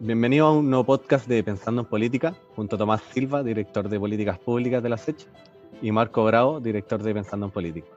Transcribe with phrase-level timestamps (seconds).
[0.00, 3.98] Bienvenido a un nuevo podcast de Pensando en Política, junto a Tomás Silva, director de
[3.98, 5.26] Políticas Públicas de la SECH,
[5.82, 7.88] y Marco Bravo, director de Pensando en Política.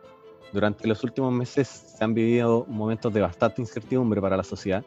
[0.52, 4.84] Durante los últimos meses se han vivido momentos de bastante incertidumbre para la sociedad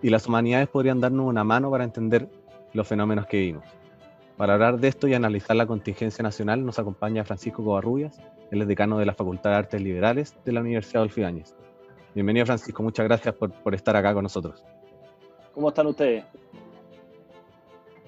[0.00, 2.30] y las humanidades podrían darnos una mano para entender
[2.72, 3.64] los fenómenos que vivimos.
[4.38, 8.98] Para hablar de esto y analizar la contingencia nacional nos acompaña Francisco Covarrubias, es decano
[8.98, 11.20] de la Facultad de Artes Liberales de la Universidad Adolfo.
[12.14, 14.64] Bienvenido Francisco, muchas gracias por, por estar acá con nosotros.
[15.58, 16.24] ¿Cómo están ustedes?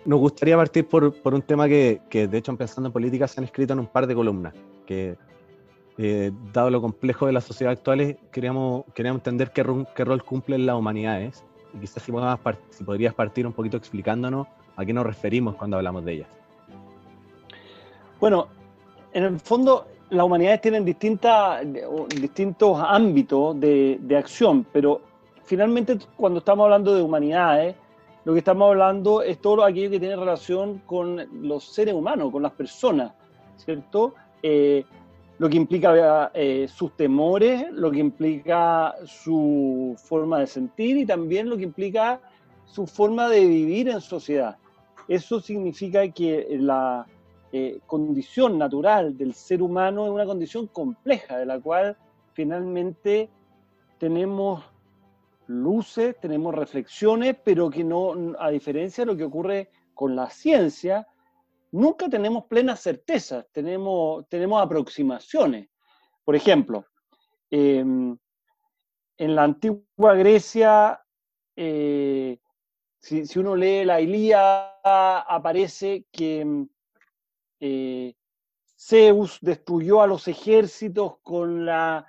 [0.04, 3.40] Nos gustaría partir por, por un tema que, que, de hecho, Pensando en Política, se
[3.40, 4.54] han escrito en un par de columnas,
[4.86, 5.16] que,
[5.98, 10.64] eh, dado lo complejo de la sociedad actual, queríamos, queríamos entender qué, qué rol cumplen
[10.64, 11.42] las humanidades,
[11.74, 12.12] y quizás si,
[12.70, 16.28] si podrías partir un poquito explicándonos a qué nos referimos cuando hablamos de ellas.
[18.20, 18.46] Bueno,
[19.12, 21.66] en el fondo, las humanidades tienen distintas,
[22.14, 25.09] distintos ámbitos de, de acción, pero
[25.50, 27.74] finalmente cuando estamos hablando de humanidades,
[28.24, 32.44] lo que estamos hablando es todo aquello que tiene relación con los seres humanos, con
[32.44, 33.12] las personas,
[33.56, 34.14] ¿cierto?
[34.44, 34.84] Eh,
[35.38, 41.50] lo que implica eh, sus temores, lo que implica su forma de sentir y también
[41.50, 42.20] lo que implica
[42.64, 44.56] su forma de vivir en sociedad.
[45.08, 47.04] Eso significa que la
[47.52, 51.96] eh, condición natural del ser humano es una condición compleja, de la cual
[52.34, 53.28] finalmente
[53.98, 54.69] tenemos
[55.50, 61.06] luces, tenemos reflexiones, pero que no, a diferencia de lo que ocurre con la ciencia,
[61.72, 65.68] nunca tenemos plenas certezas, tenemos, tenemos aproximaciones.
[66.24, 66.86] Por ejemplo,
[67.50, 68.16] em,
[69.18, 71.00] en la antigua Grecia,
[71.56, 72.38] eh,
[73.00, 76.68] si, uno lee la Ilíada, aparece que em,
[77.58, 78.14] eh,
[78.78, 82.06] Zeus destruyó a los ejércitos con la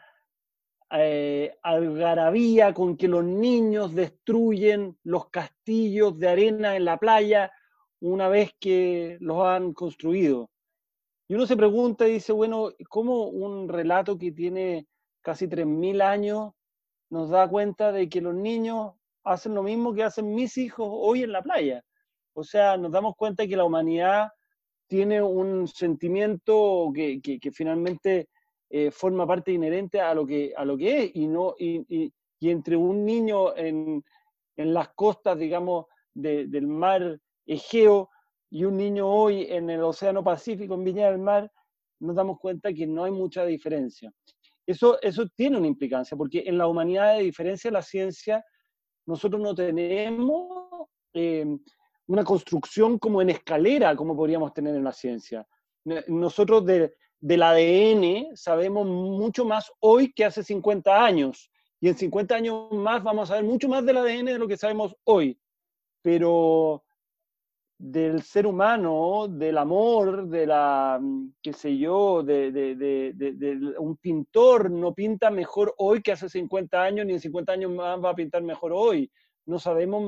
[0.94, 7.52] eh, algarabía con que los niños destruyen los castillos de arena en la playa
[8.02, 10.50] una vez que los han construido.
[11.29, 14.88] Y uno se pregunta y dice, bueno, ¿cómo un relato que tiene
[15.22, 16.52] casi 3.000 años
[17.09, 21.23] nos da cuenta de que los niños hacen lo mismo que hacen mis hijos hoy
[21.23, 21.85] en la playa?
[22.34, 24.29] O sea, nos damos cuenta que la humanidad
[24.88, 28.28] tiene un sentimiento que, que finalmente
[28.74, 31.86] eh, forma parte inherente a lo que, a lo que es y, no, y,
[32.40, 34.02] y, entre un niño en,
[34.56, 38.09] en las costas, digamos, del mar Egeo
[38.50, 41.52] y un niño hoy en el Océano Pacífico, en Viña del Mar,
[42.00, 44.12] nos damos cuenta que no hay mucha diferencia.
[44.66, 48.44] Eso, eso tiene una implicancia, porque en la humanidad, de diferencia de la ciencia,
[49.06, 51.46] nosotros no tenemos eh,
[52.08, 55.46] una construcción como en escalera, como podríamos tener en la ciencia.
[56.08, 61.50] Nosotros de, del ADN sabemos mucho más hoy que hace 50 años.
[61.80, 64.58] Y en 50 años más vamos a saber mucho más del ADN de lo que
[64.58, 65.40] sabemos hoy.
[66.02, 66.84] Pero
[67.78, 71.02] del ser humano, del amor, de la,
[71.42, 77.14] qué sé yo, de, un pintor no pinta mejor hoy que hace 50 años, ni
[77.14, 79.12] en 50 años más va a pintar mejor hoy.
[79.48, 80.03] No sabemos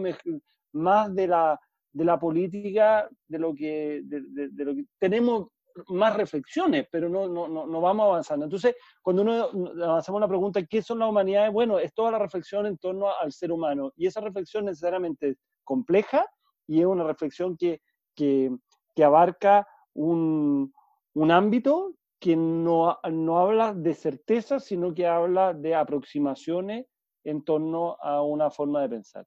[0.74, 1.60] más de la,
[1.92, 5.48] de la política, de lo que, de, lo que tenemos
[5.88, 8.46] más reflexiones, pero no, no, no, vamos avanzando.
[8.46, 11.52] Entonces, cuando uno avanzamos la pregunta, ¿qué son las humanidades?
[11.52, 13.92] Bueno, es toda la reflexión en torno al ser humano.
[13.96, 16.26] Y esa reflexión necesariamente es compleja
[16.68, 17.82] y es una reflexión que,
[18.16, 18.52] que,
[18.96, 20.74] que abarca un,
[21.14, 26.86] un, ámbito que no, no habla de certeza, sino que habla de aproximaciones
[27.24, 29.26] en torno a una forma de pensar.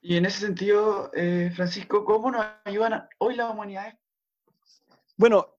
[0.00, 3.96] Y en ese sentido, eh, Francisco, ¿cómo nos ayudan hoy las humanidades?
[5.16, 5.55] Bueno,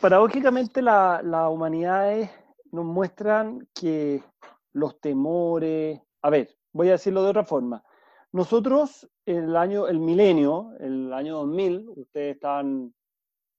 [0.00, 2.30] paradójicamente las humanidades
[2.72, 4.22] nos muestran que
[4.72, 7.82] los temores, a ver, voy a decirlo de otra forma.
[8.32, 12.92] Nosotros, el año, el milenio, el año 2000, ustedes estaban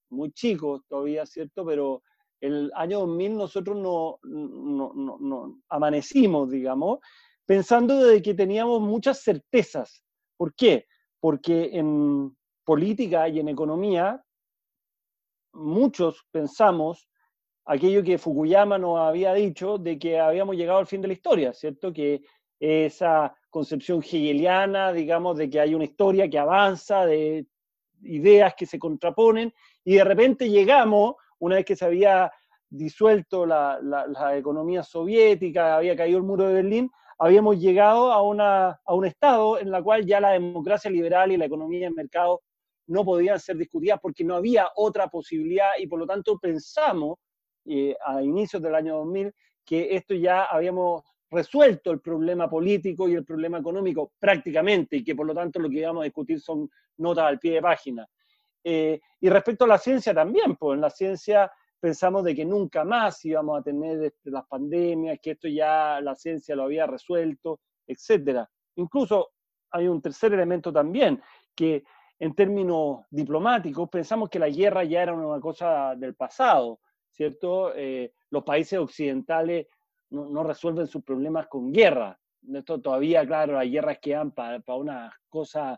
[0.10, 1.66] muy chicos todavía, ¿cierto?
[1.66, 2.04] Pero
[2.42, 7.00] el año 2000 nosotros no, no, no, no amanecimos, digamos,
[7.46, 10.04] pensando de que teníamos muchas certezas.
[10.38, 10.86] ¿Por qué?
[11.20, 12.36] Porque en
[12.66, 14.22] política y en economía
[15.56, 17.08] muchos pensamos
[17.66, 21.54] aquello que Fukuyama nos había dicho de que habíamos llegado al fin de la historia,
[21.54, 21.92] ¿cierto?
[21.92, 22.22] Que
[22.60, 27.48] esa concepción hegeliana, digamos, de que hay una historia que avanza, de
[28.04, 29.54] ideas que se contraponen,
[29.84, 32.32] y de repente llegamos, una vez que se había
[32.70, 33.80] disuelto la,
[34.38, 39.58] economía soviética, había caído el muro de Berlín, habíamos llegado a, una, a un estado
[39.60, 42.42] en la cual ya la democracia liberal y la economía de mercado
[42.88, 47.18] no podían ser discutidas porque no había otra posibilidad y por lo tanto pensamos
[47.66, 49.34] eh, a inicios del año 2000
[49.66, 55.16] que esto ya habíamos resuelto el problema político y el problema económico prácticamente, y que
[55.16, 58.08] por lo tanto lo que vamos a discutir son notas al pie de página.
[58.64, 62.84] Eh, y respecto a la ciencia también, pues en la ciencia pensamos de que nunca
[62.84, 67.60] más íbamos a tener este, las pandemias, que esto ya la ciencia lo había resuelto,
[67.86, 68.40] etc.
[68.76, 69.32] Incluso
[69.72, 71.22] hay un tercer elemento también,
[71.54, 71.84] que
[72.20, 76.80] en términos diplomáticos pensamos que la guerra ya era una cosa del pasado,
[77.12, 77.74] ¿cierto?
[77.76, 79.68] Eh, los países occidentales
[80.10, 82.18] no, resuelven sus problemas con guerra.
[82.54, 85.78] Esto todavía, claro, las guerras quedan para una cosa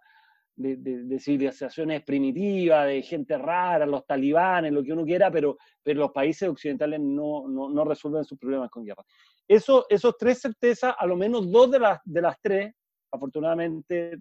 [0.58, 6.12] de, civilizaciones primitivas, de gente rara, los talibanes, lo que uno quiera, pero, pero los
[6.12, 9.04] países occidentales no, no, resuelven sus problemas con guerra.
[9.48, 12.74] Eso, esos tres certezas, a lo menos dos de las, de las tres,
[13.12, 14.18] afortunadamente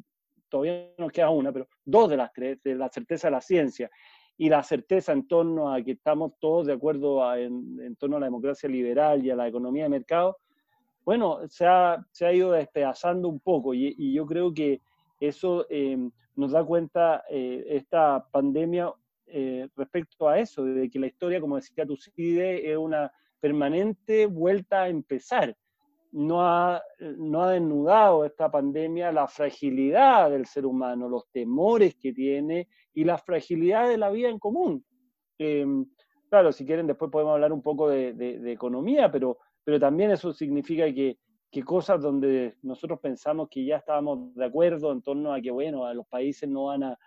[0.49, 3.91] todavía nos queda una, pero dos de las tres, de la certeza de la ciencia
[4.39, 8.21] y la certeza en torno a que estamos todos de acuerdo en, en, torno a
[8.21, 10.37] la democracia liberal y a la economía de mercado,
[11.05, 14.81] bueno, se ha, se ha ido despedazando un poco y, y yo creo que
[15.21, 15.97] eso eh,
[16.35, 18.93] nos da cuenta eh, esta pandemia
[19.27, 23.11] eh, respecto a eso, de que la historia, como decía Tucide, es una
[23.41, 25.57] permanente vuelta a empezar.
[26.17, 26.83] No ha,
[27.19, 33.05] no ha desnudado esta pandemia la fragilidad del ser humano, los temores que tiene y
[33.05, 34.85] la fragilidad de la vida en común.
[36.29, 40.93] claro, si quieren después podemos hablar un poco de, economía, pero, pero también eso significa
[40.93, 41.19] que
[41.51, 45.87] que cosas donde nosotros pensamos que ya estábamos de acuerdo en torno a que, bueno,
[45.87, 46.99] a los países no van a,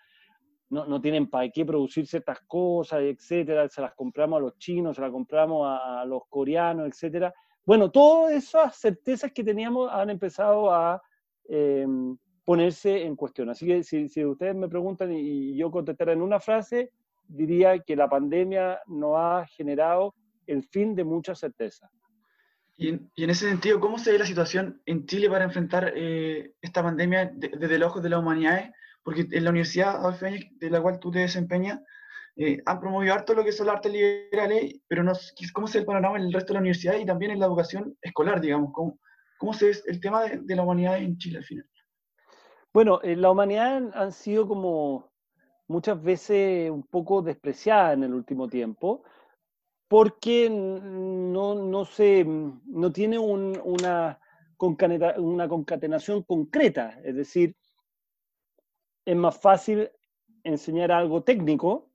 [0.70, 4.96] no, no tienen para qué producir ciertas cosas, etcétera, se las compramos a los chinos,
[4.96, 7.34] se las compramos a, los coreanos, etcétera.
[7.66, 11.02] Bueno, todas esas certezas que teníamos han empezado a
[11.48, 13.50] em, ponerse en cuestión.
[13.50, 16.92] Así que si, si ustedes me preguntan y, yo contestara en una frase,
[17.28, 20.16] diría que la pandemia no ha generado
[20.48, 21.92] el fin de muchas certezas.
[22.76, 26.82] Y en, ese sentido, ¿cómo se ve la situación en Chile para enfrentar eh, esta
[26.82, 28.72] pandemia desde los ojos de la humanidad?
[29.04, 31.82] Porque en la universidad, de la cual tú te desempeñas,
[32.42, 35.12] eh, han promovido harto lo que son las artes liberales, pero no,
[35.52, 37.48] ¿cómo se ve el panorama en el resto de la universidad y también en la
[37.48, 38.72] educación escolar, digamos?
[38.72, 38.98] ¿Cómo,
[39.38, 41.70] cómo se ve el tema de, la humanidad en Chile al final?
[42.74, 45.12] Bueno, eh, la humanidad han sido como
[45.68, 49.04] muchas veces un poco despreciada en el último tiempo
[49.90, 54.18] porque no, no, se, no tiene una,
[54.56, 57.54] una concatenación concreta, es decir,
[59.04, 59.92] es más fácil
[60.46, 61.89] enseñar algo técnico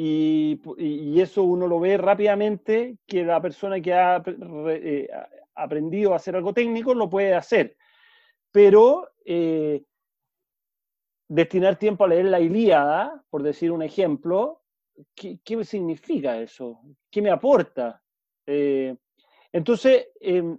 [0.00, 5.08] y, y, eso uno lo ve rápidamente que la persona que ha eh,
[5.56, 7.76] aprendido a hacer algo técnico lo puede hacer.
[8.52, 9.82] Pero eh,
[11.26, 14.62] destinar tiempo a leer la Ilíada, por decir un ejemplo,
[15.16, 16.80] ¿qué, significa eso?
[17.10, 18.00] ¿Qué me aporta?
[18.46, 18.96] Eh,
[19.50, 20.56] entonces, em,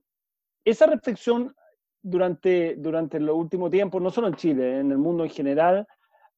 [0.65, 1.56] esa reflexión
[2.01, 5.88] durante, durante el último tiempo, no solo en Chile, en el mundo en general,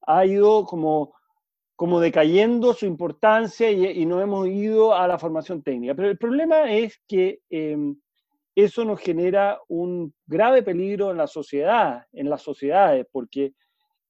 [0.02, 1.16] ha ido como,
[1.82, 5.96] como decayendo su importancia y, no hemos ido a la formación técnica.
[5.96, 8.00] Pero el problema es que em,
[8.54, 13.54] eso nos genera un grave peligro en la sociedad, en las sociedades, porque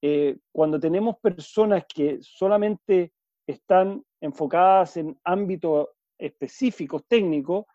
[0.01, 3.13] eh, cuando tenemos personas que solamente
[3.47, 7.67] están enfocadas en ámbitos específicos, técnicos,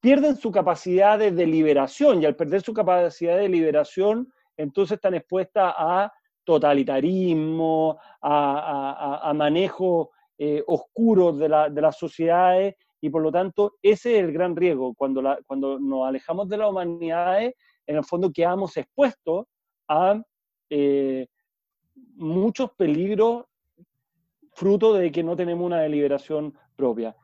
[0.00, 5.72] pierden su capacidad de deliberación y al perder su capacidad de deliberación, entonces están expuestas
[5.78, 6.12] a
[6.46, 14.32] totalitarismo, a, manejo eh, oscuros de, las sociedades y por lo tanto ese es el
[14.32, 14.94] gran riesgo.
[14.94, 17.54] Cuando, cuando nos alejamos de las humanidades,
[17.86, 19.46] en el fondo quedamos expuestos
[19.88, 20.22] a
[20.70, 21.26] eh,
[22.14, 23.44] muchos peligros
[24.52, 27.14] fruto de que no tenemos una deliberación propia.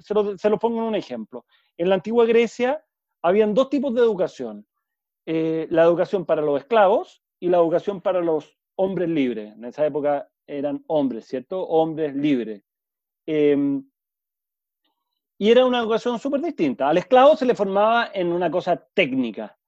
[0.00, 1.44] Se lo, pongo en un ejemplo.
[1.76, 2.82] En la antigua Grecia
[3.22, 4.66] habían dos tipos de educación.
[5.26, 9.54] Eh, la educación para los esclavos y la educación para los hombres libres.
[9.54, 11.62] En esa época eran hombres, ¿cierto?
[11.62, 12.62] Hombres libres.
[13.26, 13.84] Em,
[15.38, 16.88] y era una educación súper distinta.
[16.88, 19.58] Al esclavo se le formaba en una cosa técnica.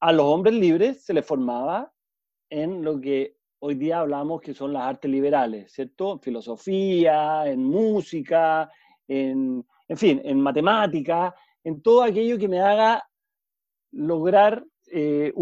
[0.00, 1.92] A los hombres libres se le formaba
[2.50, 6.18] en lo que hoy día hablamos que son las artes liberales, ¿cierto?
[6.18, 8.68] Filosofía, en música,
[9.06, 13.08] en, en fin, en matemática, en todo aquello que me haga
[13.92, 15.32] lograr eh,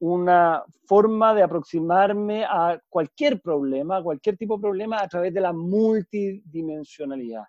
[0.00, 5.40] una forma de aproximarme a cualquier problema, a cualquier tipo de problema a través de
[5.40, 7.44] la multidimensionalidad.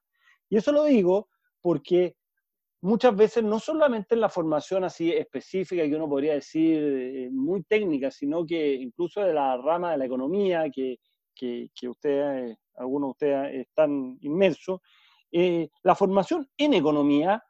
[0.50, 1.30] Y eso lo digo
[1.62, 2.16] porque
[2.82, 7.64] muchas veces no solamente en la formación así específica que uno podría decir eh, muy
[7.64, 10.98] técnica, sino que incluso de la rama de la economía que,
[11.36, 14.82] que, ustedes, algunos de ustedes están inmersos,
[15.32, 17.44] eh, la formación en economía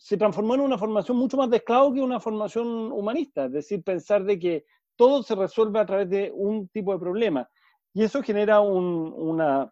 [0.00, 3.82] se transformó en una formación mucho más de esclavo que una formación humanista, es decir,
[3.84, 4.64] pensar de que
[4.96, 7.46] todo se resuelve a través de un tipo de problema.
[7.92, 9.70] Y eso genera un, una,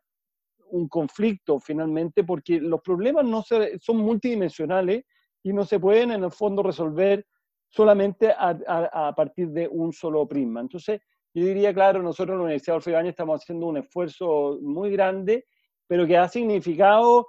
[0.66, 5.06] un conflicto finalmente, porque los problemas no son multidimensionales
[5.42, 7.26] y no se pueden en el fondo resolver
[7.70, 10.60] solamente a, partir de un solo prisma.
[10.60, 11.00] Entonces,
[11.32, 15.46] yo diría, claro, nosotros en la Universidad de Orfegaña estamos haciendo un esfuerzo muy grande,
[15.86, 17.28] pero que ha significado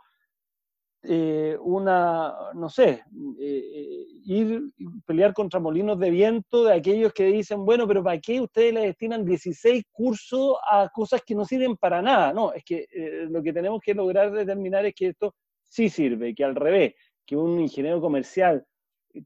[1.03, 3.03] eh, una, no sé, eh,
[3.39, 4.62] eh, ir
[5.06, 8.82] pelear contra molinos de viento de aquellos que dicen, bueno, pero ¿para qué ustedes le
[8.82, 12.34] destinan 16 cursos a cosas que no sirven para nada?
[12.34, 12.86] No, es que
[13.29, 15.36] lo que tenemos que lograr determinar es que esto
[15.68, 18.65] sí sirve, que al revés, que un ingeniero comercial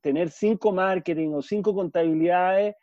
[0.02, 2.78] tener cinco marketing o cinco contabilidades eh,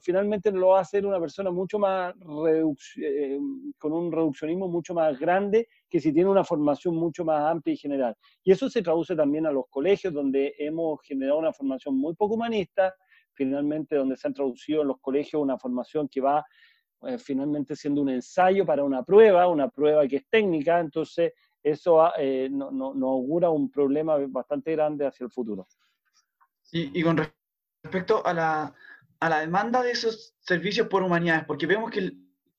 [0.00, 2.14] finalmente lo va a hacer una persona mucho más
[2.96, 3.38] eh,
[3.78, 7.76] con un reduccionismo mucho más grande que si tiene una formación mucho más amplia y
[7.76, 8.16] general.
[8.42, 12.34] Y eso se traduce también a los colegios, donde hemos generado una formación muy poco
[12.34, 12.94] humanista,
[13.32, 16.44] finalmente donde se han traducido en los colegios una formación que va
[17.02, 22.08] eh, finalmente siendo un ensayo para una prueba, una prueba que es técnica, entonces eso
[22.50, 25.68] nos no, no augura un problema bastante grande hacia el futuro.
[26.72, 27.16] Y, y con
[27.84, 28.74] respecto a la,
[29.22, 32.10] a la demanda de esos servicios por humanidades, porque vemos que,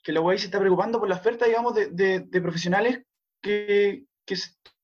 [0.02, 3.04] que la UAI se está preocupando por la oferta, digamos, de, profesionales
[3.42, 4.36] que, que,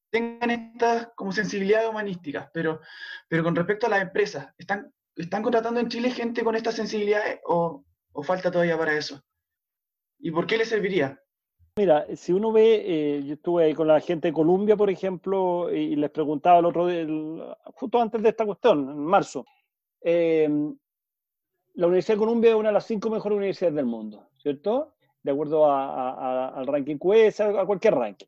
[0.10, 2.82] tengan estas como sensibilidades humanísticas, pero,
[3.30, 7.40] pero con respecto a las empresas, ¿están, ¿están contratando en Chile gente con estas sensibilidades
[7.46, 9.24] o, o falta todavía para eso?
[10.18, 11.18] ¿Y por qué les serviría?
[11.78, 15.74] Mira, si uno ve, eh, yo estuve ahí con la gente de Colombia, por ejemplo,
[15.74, 16.90] y les preguntaba el otro
[17.76, 19.46] justo antes de esta cuestión, en marzo,
[20.02, 20.50] eh,
[21.76, 24.94] la Universidad de Columbia es una de las cinco mejores universidades del mundo, ¿cierto?
[25.24, 28.28] De acuerdo al ranking QS, a cualquier ranking.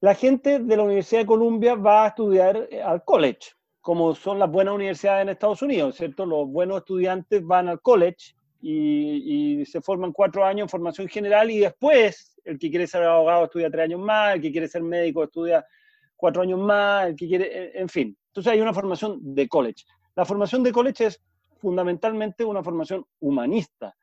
[0.00, 3.50] La gente de la Universidad de Columbia va a estudiar eh, al college,
[3.82, 6.24] como son las buenas universidades en Estados Unidos, ¿cierto?
[6.24, 11.58] Los buenos estudiantes van al college y, se forman cuatro años en formación general y
[11.58, 15.24] después el que quiere ser abogado estudia tres años más, el que quiere ser médico
[15.24, 15.64] estudia
[16.16, 18.16] cuatro años más, el que quiere, en fin.
[18.28, 19.84] Entonces hay una formación de college.
[20.16, 21.22] La formación de college es
[21.60, 23.94] fundamentalmente una formación humanista.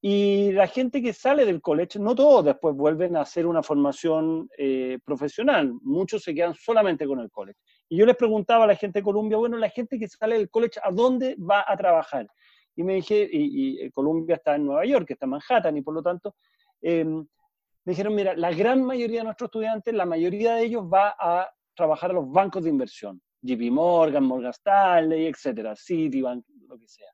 [0.00, 4.48] Y la gente que sale del college, no todos después vuelven a hacer una formación
[4.56, 7.58] eh, profesional, muchos se quedan solamente con el college.
[7.88, 10.50] Y yo les preguntaba a la gente de Colombia, bueno, la gente que sale del
[10.50, 12.28] college, ¿a dónde va a trabajar?
[12.76, 15.94] Y me dije, y, y Colombia está en Nueva York, está en Manhattan, y por
[15.94, 16.36] lo tanto,
[16.80, 17.26] em,
[17.84, 21.50] me dijeron, mira, la gran mayoría de nuestros estudiantes, la mayoría de ellos va a
[21.74, 23.20] trabajar a los bancos de inversión.
[23.40, 26.44] JP Morgan, Morgan Stanley, etcétera, Citibank,
[26.88, 27.12] que sea.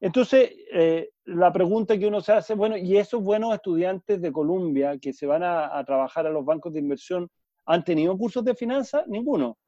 [0.00, 4.96] Entonces, eh, la pregunta que uno se hace, bueno, ¿y esos buenos estudiantes de Columbia
[4.98, 7.28] que se van a, trabajar a los bancos de inversión,
[7.66, 9.06] ¿han tenido cursos de finanzas?
[9.08, 9.58] Ninguno.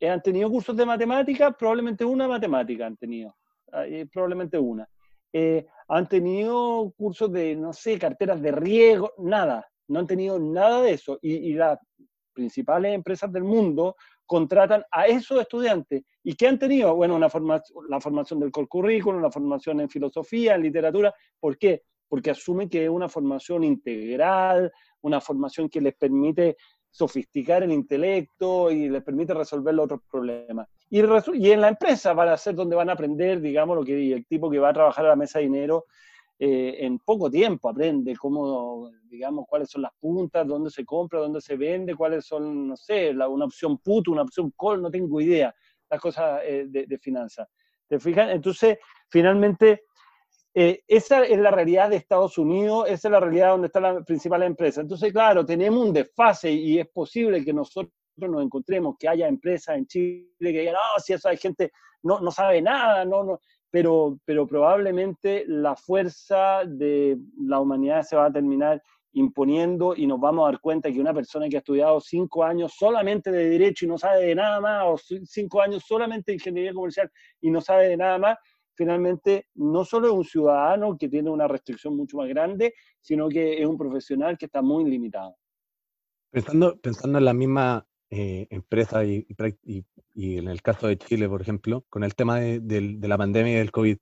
[0.00, 1.52] Eh, ¿Han tenido cursos de matemática?
[1.52, 3.36] Probablemente una matemática han tenido,
[4.12, 4.88] probablemente una.
[5.32, 9.12] Eh, ¿Han tenido cursos de, no sé, carteras de riesgo?
[9.18, 11.18] Nada, no han tenido nada de eso.
[11.20, 11.78] y las
[12.32, 16.02] principales empresas del mundo contratan a esos estudiantes.
[16.22, 16.94] ¿Y qué han tenido?
[16.94, 21.14] Bueno, una formación, la formación del currículum, la formación en filosofía, en literatura.
[21.38, 21.82] ¿Por qué?
[22.08, 26.56] Porque asumen que es una formación integral, una formación que les permite
[26.90, 30.68] sofisticar el intelecto y les permite resolver los otros problemas.
[30.88, 34.12] Y, y en la empresa van a ser donde van a aprender, digamos, lo que
[34.12, 35.84] el tipo que va a trabajar a la mesa de dinero
[36.38, 41.40] eh, en poco tiempo aprende cómo, digamos, cuáles son las puntas, dónde se compra, dónde
[41.40, 45.54] se vende, cuáles son, no sé, una opción put, una opción call, no tengo idea,
[45.88, 47.48] las cosas eh, de, finanzas.
[47.88, 48.30] ¿Te fijas?
[48.32, 48.78] Entonces,
[49.08, 49.84] finalmente,
[50.52, 54.04] eh, esa es la realidad de Estados Unidos, esa es la realidad donde está la
[54.04, 54.82] principal empresa.
[54.82, 59.76] Entonces, claro, tenemos un desfase y es posible que nosotros nos encontremos, que haya empresas
[59.76, 63.40] en Chile que digan, no, si esa gente no, no sabe nada, no, no,
[63.76, 70.18] pero, pero probablemente la fuerza de la humanidad se va a terminar imponiendo y nos
[70.18, 73.84] vamos a dar cuenta que una persona que ha estudiado cinco años solamente de derecho
[73.84, 77.10] y no sabe de nada más, o cinco años solamente de ingeniería comercial
[77.42, 78.38] y no sabe de nada más,
[78.74, 83.60] finalmente no solo es un ciudadano que tiene una restricción mucho más grande, sino que
[83.60, 85.36] es un profesional que está muy limitado.
[86.30, 89.26] Pensando, pensando en la misma eh, empresa y,
[90.14, 93.56] y, en el caso de Chile, por ejemplo, con el tema de, la pandemia y
[93.56, 93.98] del COVID,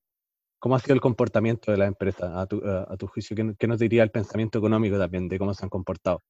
[0.58, 3.34] ¿cómo ha sido el comportamiento de la empresa a tu, a, tu juicio?
[3.58, 6.23] ¿Qué, nos diría el pensamiento económico también de cómo se han comportado?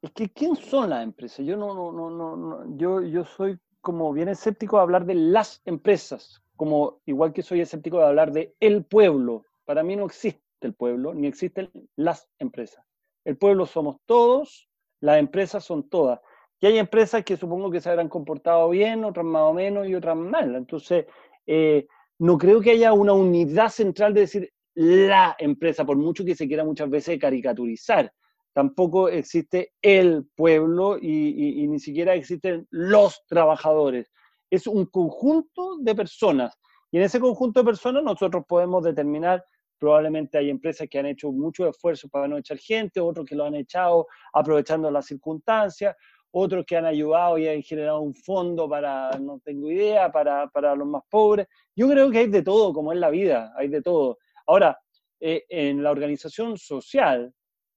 [0.00, 1.44] Es que, ¿quién son las empresas?
[1.44, 7.32] Yo no, yo, yo soy como bien escéptico de hablar de las empresas, como igual
[7.32, 9.44] que soy escéptico de hablar de el pueblo.
[9.64, 12.84] Para mí no existe el pueblo, ni existen las empresas.
[13.24, 14.68] El pueblo somos todos,
[15.00, 16.20] las empresas son todas.
[16.60, 19.94] Y hay empresas que supongo que se habrán comportado bien, otras más o menos y
[19.94, 20.56] otras mal.
[20.56, 21.06] Entonces,
[21.46, 21.86] eh,
[22.18, 26.46] no creo que haya una unidad central de decir la empresa, por mucho que se
[26.46, 28.12] quiera muchas veces caricaturizar.
[28.52, 34.10] Tampoco existe el pueblo y, ni siquiera existen los trabajadores.
[34.50, 36.58] Es un conjunto de personas.
[36.90, 39.44] Y en ese conjunto de personas nosotros podemos determinar
[39.78, 43.44] probablemente hay empresas que han hecho mucho esfuerzo para no echar gente, otros que lo
[43.44, 45.94] han echado aprovechando las circunstancias,
[46.30, 50.74] otros que han ayudado y han generado un fondo para, no tengo idea, para, para
[50.74, 51.46] los más pobres.
[51.74, 54.18] Yo creo que hay de todo, como en la vida, hay de todo.
[54.46, 54.78] Ahora,
[55.20, 57.32] eh, en la organización social,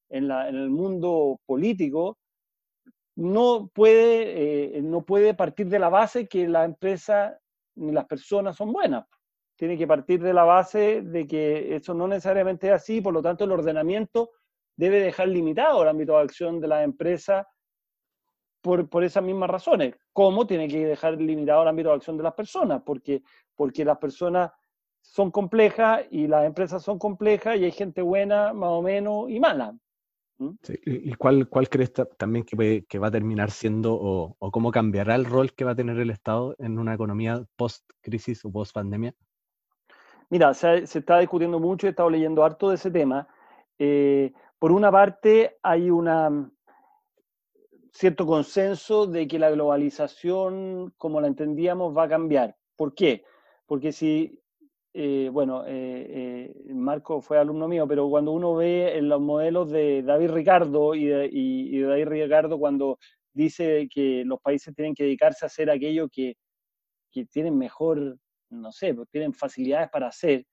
[0.10, 2.18] en, la, en, el mundo político,
[3.16, 7.38] no puede, eh, no puede partir de la base que la empresa
[7.76, 9.06] ni las personas son buenas.
[9.56, 13.22] Tiene que partir de la base de que eso no necesariamente es así, por lo
[13.22, 14.32] tanto el ordenamiento
[14.76, 17.48] debe dejar limitado el ámbito de acción de la empresa
[18.62, 19.96] por, por, esas mismas razones.
[20.14, 20.46] ¿Cómo?
[20.46, 23.24] Tiene que dejar limitado el ámbito de acción de las personas, porque,
[23.56, 24.52] porque las personas
[25.02, 29.40] son complejas y las empresas son complejas y hay gente buena, más o menos, y
[29.40, 29.76] mala.
[30.38, 30.52] ¿Mm?
[30.86, 35.16] ¿Y cuál, cuál crees también que, que, va a terminar siendo o, o, cómo cambiará
[35.16, 39.14] el rol que va a tener el Estado en una economía post-crisis o post-pandemia?
[40.30, 43.28] Mira, se, se, está discutiendo mucho, he estado leyendo harto de ese tema.
[43.78, 46.50] Eh, por una parte, hay una,
[47.92, 52.56] cierto consenso de que la globalización, como la entendíamos, va a cambiar.
[52.76, 53.24] ¿Por qué?
[53.66, 54.40] Porque si,
[54.94, 59.70] eh, bueno, eh, eh, Marco fue alumno mío, pero cuando uno ve en los modelos
[59.70, 62.98] de David Ricardo y, de, David Ricardo cuando
[63.34, 66.36] dice que los países tienen que dedicarse a hacer aquello que,
[67.12, 68.18] que tienen mejor,
[68.50, 70.46] no sé, pues tienen facilidades para hacer,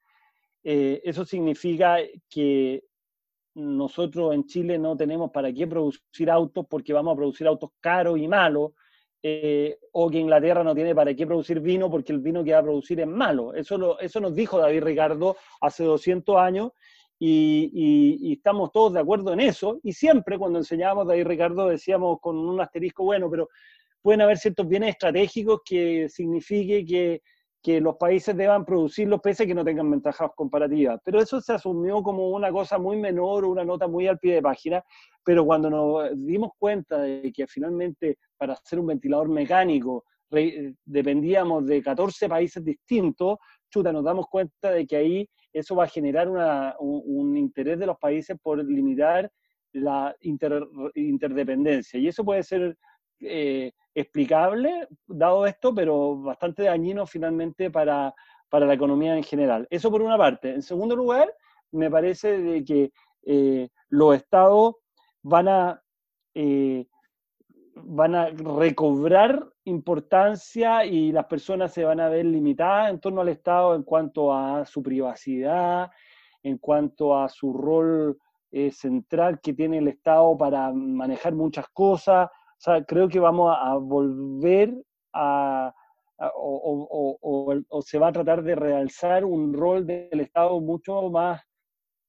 [0.63, 1.97] eso significa
[2.29, 2.83] que
[3.59, 8.19] nosotros en Chile no tenemos para qué producir autos porque vamos a producir autos caros
[8.19, 8.73] y malos,
[9.21, 12.59] eh, o que Inglaterra no tiene para qué producir vino porque el vino que va
[12.59, 13.53] a producir es malo.
[13.53, 16.71] Eso, lo, eso nos dijo David Ricardo hace 200 años
[17.19, 19.81] y, estamos todos de acuerdo en eso.
[19.83, 23.49] Y siempre cuando enseñábamos David Ricardo decíamos con un asterisco, bueno, pero
[24.01, 27.23] pueden haber ciertos bienes estratégicos que signifique que
[27.69, 30.99] que los países deban producir los peces que no tengan ventajas comparativas.
[31.05, 34.41] Pero eso se asumió como una cosa muy menor, una nota muy al pie de
[34.41, 34.83] página,
[35.23, 40.07] pero cuando nos dimos cuenta de que finalmente para hacer un ventilador mecánico
[40.83, 43.37] dependíamos de 14 países distintos,
[43.69, 46.27] chuta, nos damos cuenta de que ahí eso va a generar
[46.79, 49.31] un, interés de los países por limitar
[49.73, 52.01] la interdependencia.
[52.01, 52.79] Y eso puede ser
[53.21, 58.15] eh, explicable, dado esto, pero bastante dañino finalmente para,
[58.49, 59.67] para, la economía en general.
[59.71, 60.55] Eso por una parte.
[60.55, 61.33] En segundo lugar,
[61.73, 62.93] me parece de que
[63.25, 64.77] eh, los estados
[65.23, 65.83] van a,
[66.35, 66.87] eh,
[67.75, 73.29] van a recobrar importancia y las personas se van a ver limitadas en torno al
[73.29, 75.91] Estado en cuanto a su privacidad,
[76.43, 78.19] en cuanto a su rol
[78.51, 83.57] eh, central que tiene el Estado para manejar muchas cosas, o sea, creo que vamos
[83.57, 84.75] a volver
[85.13, 85.73] a,
[86.35, 91.41] o, se va a tratar de realzar un rol del Estado mucho más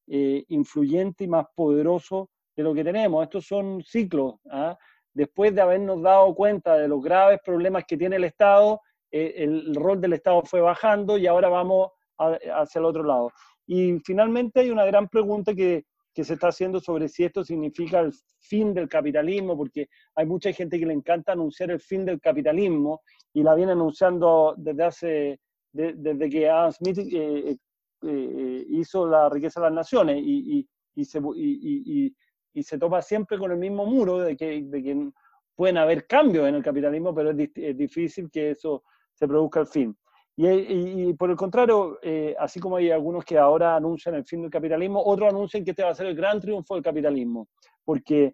[0.07, 3.23] eh, influyente y más poderoso de lo que tenemos.
[3.23, 4.35] Estos son ciclos.
[4.49, 4.75] ¿ah?
[5.13, 8.81] Después de habernos dado cuenta de los graves problemas que tiene el Estado,
[9.11, 13.31] eh, el, rol del Estado fue bajando y ahora vamos hacia el otro lado.
[13.67, 15.85] Y finalmente hay una gran pregunta que,
[16.19, 20.51] que se está haciendo sobre si esto significa el fin del capitalismo, porque hay mucha
[20.51, 25.39] gente que le encanta anunciar el fin del capitalismo y la viene anunciando desde hace,
[25.71, 27.57] desde que Adam Smith eh, eh,
[28.01, 33.53] eh, hizo la riqueza de las naciones y, y, se, y, se topa siempre con
[33.53, 35.09] el mismo muro de que, de que
[35.55, 39.97] pueden haber cambios en el capitalismo, pero es, difícil que eso se produzca al fin.
[40.41, 44.49] Y, por el contrario, eh, así como hay algunos que ahora anuncian el fin del
[44.49, 47.49] capitalismo, otros anuncian que este va a ser el gran triunfo del capitalismo,
[47.83, 48.33] porque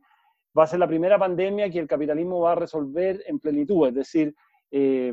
[0.56, 3.88] va a ser la primera pandemia que el capitalismo va a resolver en plenitud.
[3.88, 4.36] Es decir,
[4.70, 5.12] eh,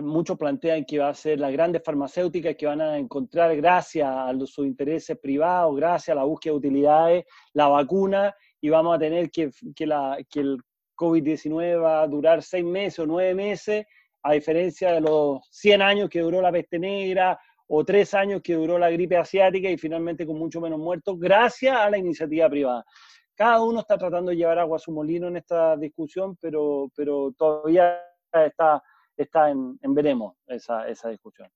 [0.00, 4.32] muchos plantean que va a ser las grandes farmacéuticas que van a encontrar, gracias a
[4.46, 9.30] sus intereses privados, gracias a la búsqueda de utilidades, la vacuna, y vamos a tener
[9.30, 10.58] que, que el
[10.96, 13.84] COVID-19 va a durar seis meses o nueve meses
[14.24, 18.54] a diferencia de los 100 años que duró la peste negra o tres años que
[18.54, 22.84] duró la gripe asiática y finalmente con mucho menos muertos, gracias a la iniciativa privada.
[23.34, 27.32] Cada uno está tratando de llevar agua a su molino en esta discusión, pero, pero
[27.36, 28.00] todavía
[28.32, 28.82] está,
[29.16, 31.48] está en, veremos esa, esa discusión.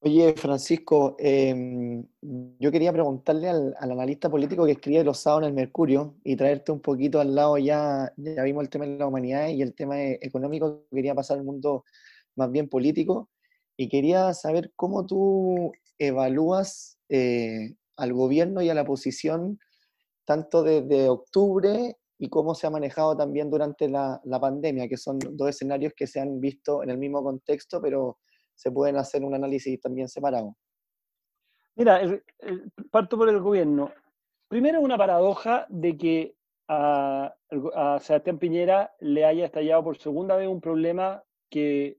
[0.00, 5.54] Oye, Francisco, em, yo quería preguntarle al, analista político que escribe los sábados en el
[5.54, 9.48] Mercurio y traerte un poquito al lado, ya, ya vimos el tema de la humanidad
[9.48, 11.84] y el tema e, económico, quería pasar al mundo
[12.36, 13.28] más bien político.
[13.76, 19.58] Y quería saber cómo tú evalúas eh, al gobierno y a la oposición
[20.24, 25.48] tanto desde octubre y cómo se ha manejado también durante la pandemia, que son dos
[25.48, 28.18] escenarios que se han visto en el mismo contexto, pero
[28.58, 30.56] se pueden hacer un análisis también separado.
[31.76, 32.00] Mira,
[32.90, 33.92] parto por el gobierno.
[34.48, 36.34] Primero, una paradoja de que
[36.66, 37.32] a,
[38.00, 41.98] Sebastián Piñera le haya estallado por segunda vez un problema que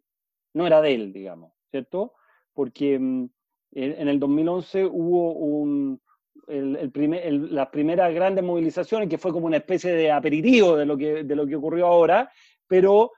[0.54, 2.14] no era de él, digamos, ¿cierto?
[2.54, 3.30] Porque mm,
[3.72, 6.02] en, el 2011 hubo un,
[6.48, 11.36] las primeras grandes movilizaciones, que fue como una especie de aperitivo de lo que, de
[11.38, 12.30] lo que ocurrió ahora,
[12.68, 13.14] pero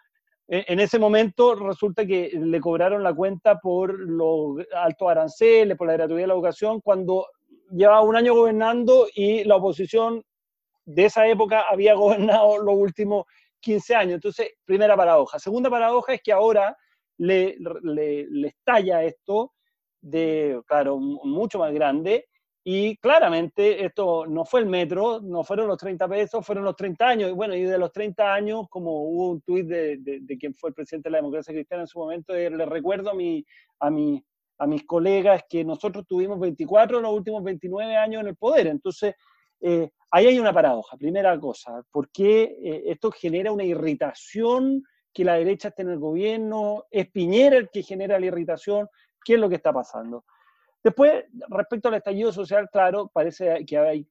[0.54, 5.94] en ese momento resulta que le cobraron la cuenta por los altos aranceles, por la
[5.94, 7.28] gratuidad de la educación, cuando
[7.70, 10.22] llevaba un año gobernando y la oposición
[10.84, 13.28] de esa época había gobernado los últimos
[13.62, 14.16] 15 años.
[14.16, 15.40] Entonces, primera paradoja.
[15.40, 16.76] Segunda paradoja es que ahora
[17.18, 19.54] le, le, le estalla esto
[20.02, 22.28] de, claro, mucho más grande
[22.64, 27.08] y claramente esto no fue el metro, no fueron los 30 pesos, fueron los 30
[27.08, 27.30] años.
[27.32, 30.70] Y bueno, y de los 30 años, como hubo un tuit de, de, quien fue
[30.70, 33.44] el presidente de la democracia cristiana en su momento, eh, le recuerdo a, mi,
[33.80, 34.24] a, mi,
[34.60, 38.68] a mis colegas que nosotros tuvimos 24 de los últimos 29 años en el poder.
[38.68, 39.16] Entonces,
[39.60, 40.98] eh, ahí hay una paradoja.
[40.98, 46.00] Primera cosa, ¿por qué eh, esto genera una irritación que la derecha esté en el
[46.00, 46.86] gobierno?
[46.92, 48.88] ¿Es Piñera el que genera la irritación?
[49.26, 50.26] ¿Qué es lo que está pasando?
[50.84, 54.08] Después, respecto al estallido social, claro, parece que hay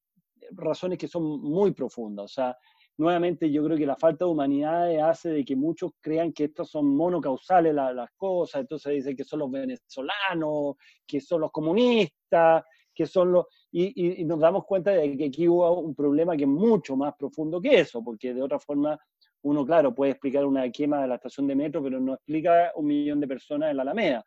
[0.53, 2.25] razones que son muy profundas.
[2.25, 2.57] O sea,
[2.97, 6.71] nuevamente yo creo que la falta de humanidad hace de que muchos crean que estos
[6.71, 13.07] son monocausales las cosas, entonces dicen que son los venezolanos, que son los comunistas, que
[13.07, 13.47] son los...
[13.73, 17.15] Y, y, nos damos cuenta de que aquí hubo un problema que es mucho más
[17.17, 18.99] profundo que eso, porque de otra forma
[19.43, 22.87] uno, claro, puede explicar una quema de la estación de metro, pero no explica un
[22.87, 24.25] millón de personas en la Alameda.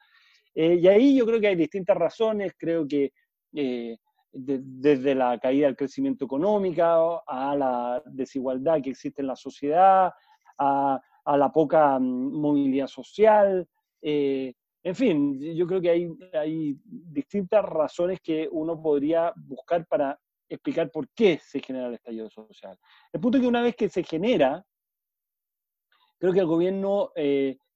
[0.55, 3.11] Eh, y ahí yo creo que hay distintas razones, creo que
[3.55, 3.97] eh,
[4.31, 10.11] desde la caída del crecimiento económico a la desigualdad que existe en la sociedad,
[10.57, 13.67] a, la poca mm, movilidad social,
[14.01, 20.19] eh, en fin, yo creo que hay, hay distintas razones que uno podría buscar para
[20.49, 22.77] explicar por qué se genera el estallido social.
[23.11, 24.63] El punto es que una vez que se genera,
[26.19, 27.11] creo que el gobierno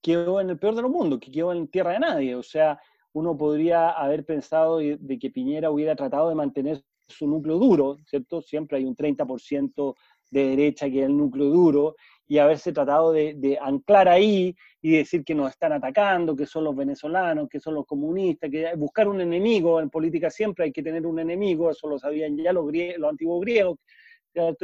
[0.07, 2.35] quedó en el peor de los mundos, que quedó en tierra de nadie.
[2.35, 2.79] O sea,
[3.11, 8.41] uno podría haber pensado de que Piñera hubiera tratado de mantener su núcleo duro, ¿cierto?
[8.41, 9.95] Siempre hay un 30%
[10.31, 15.23] de derecha que es el núcleo duro, y haberse tratado de, anclar ahí y decir
[15.23, 19.21] que nos están atacando, que son los venezolanos, que son los comunistas, que buscar un
[19.21, 22.65] enemigo, en política siempre hay que tener un enemigo, eso lo sabían ya los,
[22.97, 23.79] los antiguos griegos,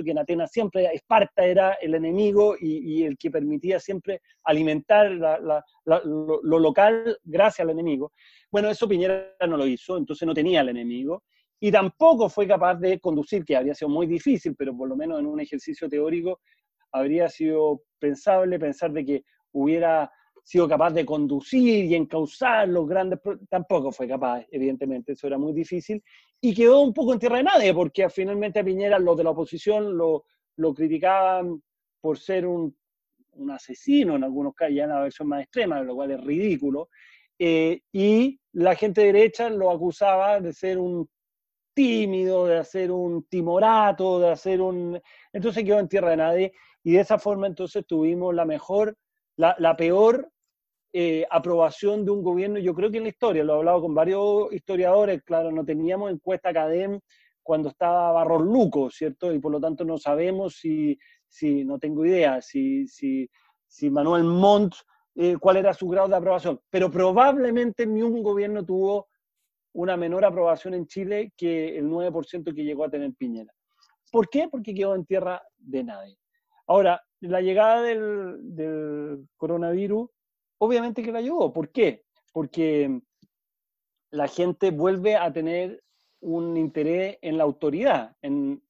[0.03, 6.59] que en Atenas siempre Esparta era el enemigo y, el que permitía siempre alimentar lo,
[6.59, 8.11] local gracias al enemigo.
[8.51, 11.23] Bueno, eso Piñera no lo hizo, entonces no tenía el enemigo
[11.59, 15.19] y tampoco fue capaz de conducir, que habría sido muy difícil, pero por lo menos
[15.19, 16.41] en un ejercicio teórico
[16.91, 20.11] habría sido pensable pensar de que hubiera
[20.43, 23.19] sido capaz de conducir y encauzar los grandes...
[23.49, 26.03] Tampoco fue capaz, evidentemente, eso era muy difícil.
[26.41, 29.29] Y quedó un poco en tierra de nadie, porque finalmente a Piñera los de la
[29.29, 30.25] oposición lo,
[30.57, 31.61] lo criticaban
[32.01, 32.75] por ser un,
[33.31, 36.89] un, asesino, en algunos casos ya en la versión más extrema, lo cual es ridículo.
[37.39, 41.09] Eh, y la gente derecha lo acusaba de ser un
[41.73, 45.01] tímido, de hacer un timorato, de hacer un...
[45.31, 46.53] Entonces quedó en tierra de nadie
[46.83, 48.95] y de esa forma entonces tuvimos la mejor,
[49.37, 50.29] la, peor
[50.91, 53.95] eh, aprobación de un gobierno, yo creo que en la historia, lo he hablado con
[53.95, 57.03] varios historiadores, claro, no teníamos encuesta académica
[57.43, 59.33] cuando estaba Barros Luco, ¿cierto?
[59.33, 63.29] Y por lo tanto no sabemos si, si no tengo idea, si, si,
[63.67, 64.75] si Manuel Montt,
[65.15, 69.09] eh, cuál era su grado de aprobación, pero probablemente ni un gobierno tuvo
[69.73, 73.53] una menor aprobación en Chile que el 9% que llegó a tener Piñera.
[74.11, 74.47] ¿Por qué?
[74.49, 76.17] Porque quedó en tierra de nadie.
[76.67, 80.09] Ahora, la llegada del, del coronavirus
[80.63, 81.51] obviamente que la ayudó.
[81.51, 82.03] ¿Por qué?
[82.31, 83.01] Porque
[84.11, 85.83] la gente vuelve a tener
[86.21, 88.61] un interés en la autoridad, en,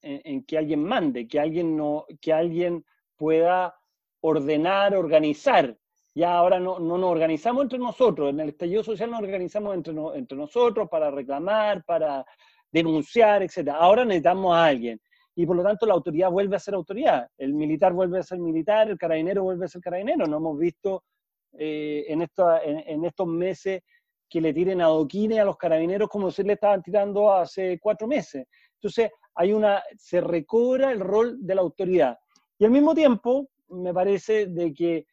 [0.46, 2.84] que alguien mande, que alguien, no, que alguien
[3.16, 3.74] pueda
[4.20, 5.76] ordenar, organizar.
[6.16, 9.94] Ya ahora no, no, nos organizamos entre nosotros, en el estallido social nos organizamos entre,
[10.14, 12.24] entre nosotros para reclamar, para
[12.72, 13.68] denunciar, etc.
[13.68, 15.00] Ahora necesitamos a alguien
[15.36, 17.28] y por lo tanto la autoridad vuelve a ser autoridad.
[17.36, 20.26] El militar vuelve a ser militar, el carabinero vuelve a ser carabinero.
[20.26, 21.04] No hemos visto
[21.52, 23.82] eh, en, en, estos meses
[24.28, 28.46] que le tiren adoquines a los carabineros como se le estaban tirando hace cuatro meses.
[28.74, 32.18] Entonces, hay una, se recobra el rol de la autoridad.
[32.58, 35.06] Y al mismo tiempo, me parece de que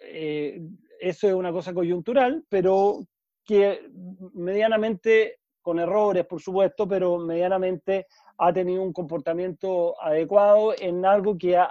[0.00, 0.60] eh,
[1.00, 3.06] eso es una cosa coyuntural, pero
[3.44, 3.88] que
[4.34, 5.37] medianamente,
[5.68, 8.06] con errores por supuesto, pero medianamente
[8.38, 11.62] ha tenido un comportamiento adecuado en algo que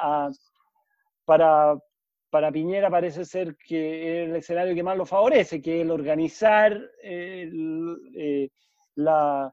[1.26, 1.76] para,
[2.30, 5.90] para Piñera parece ser que es el escenario que más lo favorece, que es el
[5.90, 8.48] organizar eh,
[8.94, 9.52] la,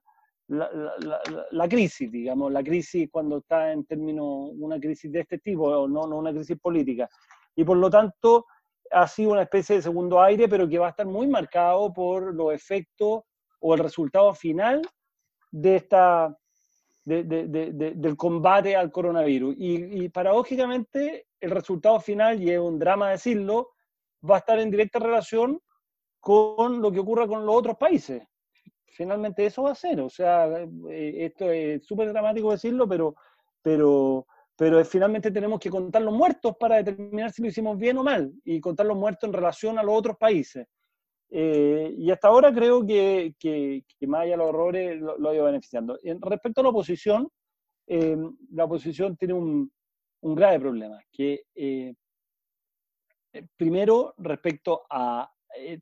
[0.48, 6.06] la, crisis, digamos, la crisis cuando está en términos, una crisis de este tipo, no,
[6.06, 7.08] no una crisis política.
[7.56, 8.44] Y por lo tanto,
[8.90, 12.34] ha sido una especie de segundo aire, pero que va a estar muy marcado por
[12.34, 13.22] los efectos
[13.60, 14.82] o el resultado final
[15.50, 16.36] de esta,
[17.04, 19.54] del combate al coronavirus.
[19.58, 23.70] Y, paradójicamente, el resultado final, y es un drama decirlo,
[24.28, 25.60] va a estar en directa relación
[26.18, 28.22] con lo que ocurra con los otros países.
[28.86, 30.46] Finalmente eso va a ser, o sea,
[30.88, 33.14] eh, esto es súper dramático decirlo, pero,
[33.60, 38.04] pero, pero finalmente tenemos que contar los muertos para determinar si lo hicimos bien o
[38.04, 40.66] mal, y contar los muertos en relación a los otros países.
[41.36, 45.46] Eh, y hasta ahora creo que, que, más allá de los horrores lo, ha ido
[45.46, 45.98] beneficiando.
[46.04, 47.28] En, respecto a la oposición,
[47.88, 48.16] eh,
[48.52, 49.72] la oposición tiene un,
[50.20, 51.92] un grave problema, que eh,
[53.56, 55.28] primero respecto a,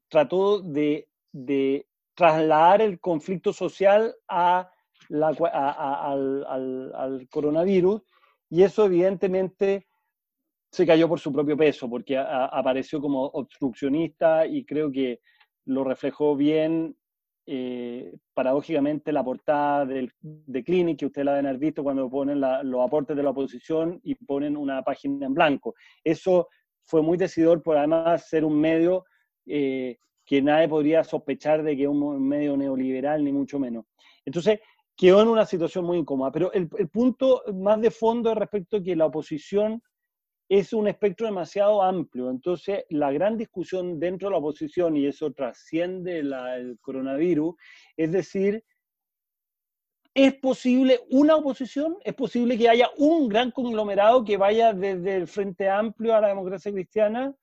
[0.09, 1.07] trató de,
[2.15, 4.71] trasladar el conflicto social a
[5.11, 5.37] la,
[6.95, 8.01] al coronavirus
[8.49, 9.87] y eso evidentemente
[10.71, 15.21] se cayó por su propio peso, porque apareció como obstruccionista y creo que
[15.65, 16.97] lo reflejó bien,
[17.47, 22.41] eh, paradójicamente, la portada del, de Clinic, que ustedes la deben haber visto cuando ponen
[22.41, 25.75] los aportes de la oposición y ponen una página en blanco.
[26.05, 26.49] Eso
[26.85, 29.05] fue muy decidor por además ser un medio
[29.47, 33.87] eh, que nadie podría sospechar de que es un medio neoliberal, ni mucho menos.
[34.25, 34.61] Entonces,
[34.97, 36.31] quedó en una situación muy incómoda.
[36.31, 39.83] Pero el, punto más de fondo es respecto a que la oposición
[40.59, 42.29] es un espectro demasiado amplio.
[42.29, 47.55] Entonces, la gran discusión dentro de la oposición, y eso trasciende el coronavirus,
[47.97, 48.63] es decir,
[50.13, 51.97] ¿es posible una oposición?
[52.05, 56.29] ¿Es posible que haya un gran conglomerado que vaya desde el Frente Amplio a la
[56.29, 57.35] democracia cristiana?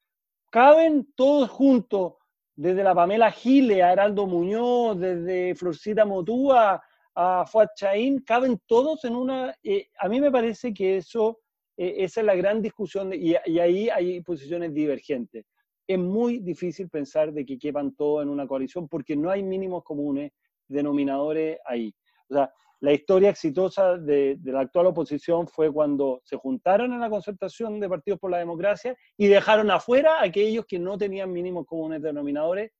[0.51, 2.13] ¿Caben todos juntos,
[2.55, 6.83] desde la Pamela Gile a Heraldo Muñoz, desde Florcita Motúa
[7.15, 9.55] a Fuad Chaín, caben todos en una...
[9.63, 11.39] Eh, a mí me parece que eso,
[11.81, 15.45] eh, esa es la gran discusión y, ahí hay posiciones divergentes.
[15.87, 19.85] Es muy difícil pensar de que quepan todos en una coalición porque no hay mínimos
[19.85, 20.33] comunes,
[20.67, 21.95] denominadores ahí.
[22.27, 27.09] O sea, la historia exitosa de, la actual oposición fue cuando se juntaron en la
[27.09, 31.65] concertación de partidos por la democracia y dejaron afuera a aquellos que no tenían mínimos
[31.65, 32.71] comunes denominadores,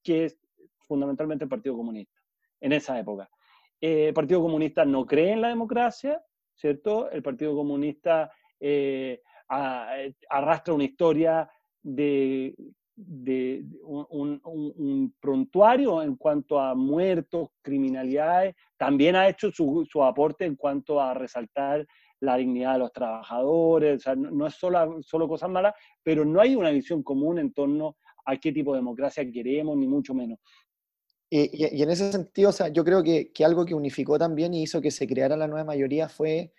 [0.00, 0.38] que es
[0.86, 2.20] fundamentalmente el Partido Comunista,
[2.60, 3.28] en esa época.
[3.80, 6.22] Eh, el Partido Comunista no cree en la democracia,
[6.54, 7.10] ¿cierto?
[7.10, 8.30] El Partido Comunista
[8.66, 11.50] eh, arrastra una historia
[11.82, 12.54] de,
[13.82, 21.12] un, prontuario en cuanto a muertos, criminalidades, también ha hecho su, aporte en cuanto a
[21.12, 21.86] resaltar
[22.20, 26.40] la dignidad de los trabajadores, o sea, no, es solo, solo cosas malas, pero no
[26.40, 30.38] hay una visión común en torno a qué tipo de democracia queremos, ni mucho menos.
[31.28, 34.62] Y, en ese sentido, o sea, yo creo que, que, algo que unificó también y
[34.62, 36.54] hizo que se creara la nueva mayoría fue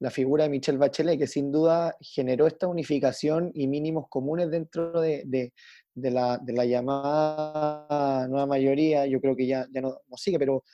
[0.00, 5.00] la figura de Michelle Bachelet, que sin duda generó esta unificación y mínimos comunes dentro
[5.00, 9.06] de, de, la, llamada nueva mayoría.
[9.06, 10.64] Yo creo que ya, ya no, no sigue, pero,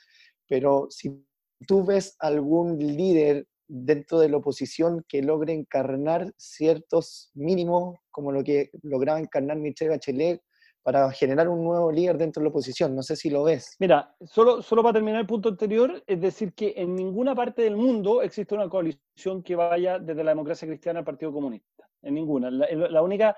[0.47, 1.23] pero si
[1.67, 8.45] tú ves algún líder dentro de la oposición que logre encarnar ciertos mínimos, como lo
[8.45, 10.41] que lograba encarnar Michelle Bachelet
[10.87, 12.95] para generar un nuevo líder dentro de la oposición.
[12.95, 13.75] No sé si lo ves.
[13.77, 17.75] Mira, solo, solo para terminar el punto anterior, es decir que en ninguna parte del
[17.75, 21.89] mundo existe una coalición que vaya desde la democracia cristiana al Partido Comunista.
[22.01, 22.49] En ninguna.
[22.49, 23.35] La, única,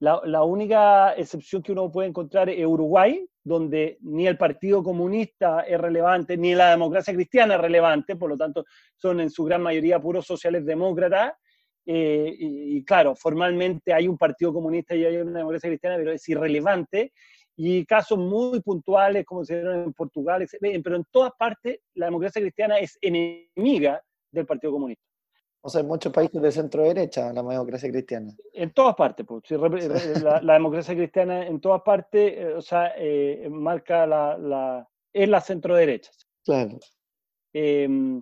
[0.00, 5.80] la, única excepción que uno puede encontrar es Uruguay, donde ni el Partido Comunista es
[5.80, 8.64] relevante, ni la democracia cristiana es relevante, por lo tanto
[8.96, 11.34] son en su gran mayoría puros sociales demócratas,
[11.90, 16.28] eh, y, claro, formalmente hay un partido comunista y hay una democracia cristiana, pero es
[16.28, 17.14] irrelevante.
[17.56, 22.42] Y casos muy puntuales, como se dieron en Portugal, pero en todas partes la democracia
[22.42, 25.02] cristiana es enemiga del Partido Comunista.
[25.62, 28.34] O sea, en muchos países de centro derecha, la democracia cristiana.
[28.52, 29.50] En todas partes, pues.
[29.50, 35.40] la, democracia cristiana en todas partes, eh, o sea, eh, marca la, la, es la
[35.40, 36.12] centro derecha.
[36.44, 36.78] Claro.
[37.54, 38.20] Eh,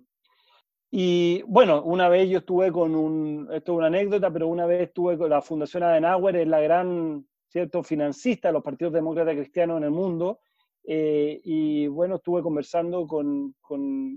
[0.99, 4.81] y bueno, una vez yo estuve con un, esto es una anécdota, pero una vez
[4.85, 9.77] estuve con la Fundación Adenauer, es la gran, ¿cierto?, financista de los partidos demócratas cristianos
[9.77, 10.41] en el mundo,
[10.85, 13.55] eh, y bueno, estuve conversando con,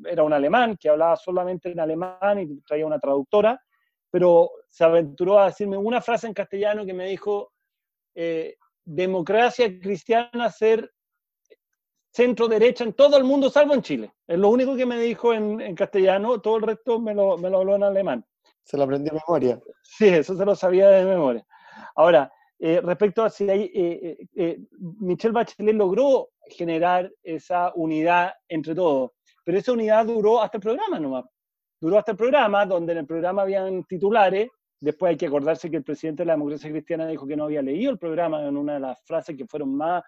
[0.05, 3.61] era un alemán que hablaba solamente en alemán y traía una traductora,
[4.09, 7.51] pero se aventuró a decirme una frase en castellano que me dijo,
[8.15, 10.89] eh, democracia cristiana ser
[12.11, 14.13] centro derecha en todo el mundo, salvo en Chile.
[14.27, 17.49] Es lo único que me dijo en, en castellano, todo el resto me lo, me
[17.49, 18.25] lo habló en alemán.
[18.63, 19.59] Se lo aprendió de memoria.
[19.83, 21.45] Sí, eso se lo sabía de memoria.
[21.95, 24.59] Ahora, eh, respecto a si hay, eh, eh,
[24.99, 29.11] Michelle Bachelet logró generar esa unidad entre todos,
[29.45, 31.25] pero esa unidad duró hasta el programa nomás.
[31.79, 34.49] Duró hasta el programa, donde en el programa habían titulares,
[34.81, 37.61] después hay que acordarse que el presidente de la democracia cristiana dijo que no había
[37.61, 40.03] leído el programa en una de las frases que fueron más,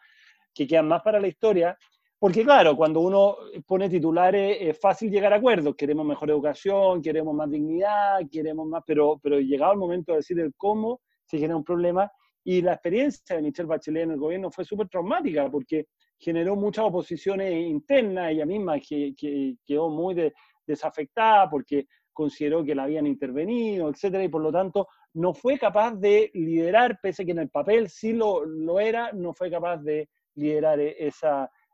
[0.53, 1.77] que quedan más para la historia,
[2.21, 3.35] porque claro, cuando uno
[3.65, 8.83] pone titulares es fácil llegar a acuerdos, queremos mejor educación, queremos más dignidad, queremos más,
[8.85, 12.11] pero, pero llegado el momento de decir el cómo, se genera un problema.
[12.43, 15.87] Y la experiencia de Michelle Bachelet en el gobierno fue súper traumática porque
[16.19, 20.31] generó muchas oposiciones internas, ella misma que, que quedó muy
[20.67, 25.95] desafectada porque consideró que la habían intervenido, etcétera, y por lo tanto no fue capaz
[25.95, 29.77] de liderar, pese a que en el papel sí lo, lo era, no fue capaz
[29.77, 31.11] de liderar e,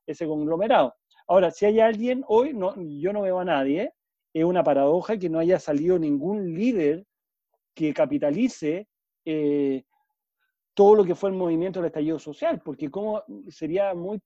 [0.05, 0.95] ese conglomerado.
[1.27, 2.57] Ahora, si hay alguien, hoy
[2.99, 3.93] yo no veo a nadie,
[4.33, 7.05] es una paradoja que no haya salido ningún líder
[7.73, 8.87] que capitalice
[9.25, 9.83] eh,
[10.73, 12.89] todo lo que fue el movimiento del estallido social, porque
[13.49, 14.21] sería muy,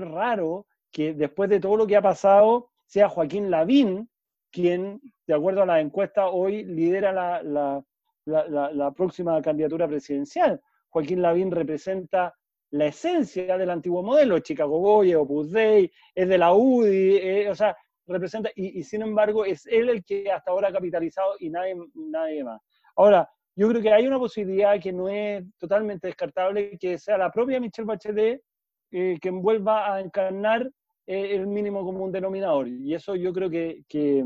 [0.00, 4.08] raro que después de todo lo que ha pasado sea Joaquín Lavín
[4.50, 7.82] quien, de acuerdo a la encuesta, hoy lidera la,
[8.24, 10.60] la, próxima candidatura presidencial.
[10.90, 12.32] Joaquín Lavín representa
[12.74, 17.54] la esencia del antiguo modelo, Chicago Boy, Opus Dei, es de la UDI, eh, o
[17.54, 21.76] sea, representa, y, sin embargo es él el que hasta ahora ha capitalizado y nadie,
[21.94, 22.60] nadie más.
[22.96, 27.30] Ahora, yo creo que hay una posibilidad que no es totalmente descartable, que sea la
[27.30, 28.42] propia Michelle Bachelet
[28.90, 30.68] eh, que vuelva a encarnar
[31.06, 32.66] eh, el mínimo común denominador.
[32.66, 34.24] Y eso yo creo que, que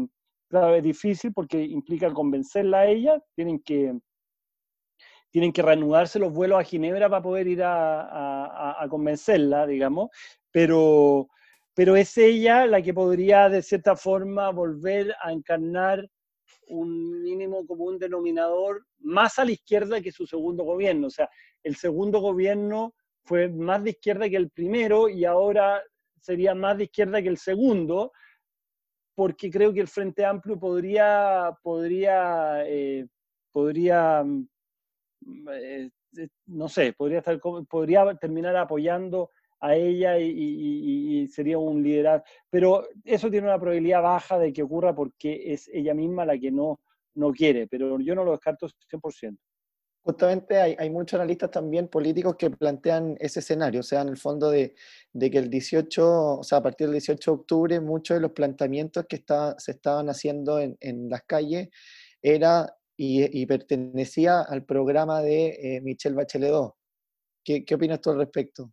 [0.48, 3.92] claro, es difícil porque implica convencerla a ella, tienen que,
[5.30, 10.10] tienen que reanudarse los vuelos a Ginebra para poder ir a, a, convencerla, digamos,
[10.50, 11.28] pero,
[11.74, 16.08] pero es ella la que podría de cierta forma volver a encarnar
[16.68, 21.06] un mínimo común denominador más a la izquierda que su segundo gobierno.
[21.08, 21.28] O sea,
[21.62, 25.82] el segundo gobierno fue más de izquierda que el primero y ahora
[26.20, 28.12] sería más de izquierda que el segundo,
[29.14, 33.06] porque creo que el Frente Amplio podría, podría, eh,
[33.52, 34.48] podría mm,
[35.52, 42.24] eh, eh, no sé, podría, estar, podría terminar apoyando a ella y, sería un liderazgo.
[42.50, 46.50] Pero eso tiene una probabilidad baja de que ocurra porque es ella misma la que
[46.50, 46.80] no,
[47.14, 49.36] no quiere, pero yo no lo descarto 100%.
[50.04, 54.16] Justamente hay, hay muchos analistas también políticos que plantean ese escenario, o sea, en el
[54.16, 54.74] fondo de,
[55.12, 58.30] de, que el 18, o sea, a partir del 18 de octubre, muchos de los
[58.30, 61.68] planteamientos que está, se estaban haciendo en, en las calles
[62.22, 66.70] era y, y, pertenecía al programa de eh, Michelle Bachelet II.
[67.44, 68.72] ¿Qué, ¿Qué opinas tú al respecto?